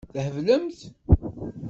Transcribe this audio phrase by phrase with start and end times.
[0.13, 0.79] Theblemt.